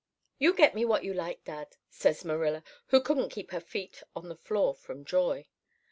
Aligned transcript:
"'You 0.39 0.55
get 0.55 0.73
me 0.73 0.83
what 0.83 1.03
you 1.03 1.13
like, 1.13 1.43
dad,' 1.43 1.77
says 1.91 2.25
Marilla, 2.25 2.63
who 2.87 3.01
couldn't 3.03 3.29
keep 3.29 3.51
her 3.51 3.59
feet 3.61 4.01
on 4.15 4.29
the 4.29 4.35
floor 4.35 4.73
from 4.73 5.05
joy. 5.05 5.45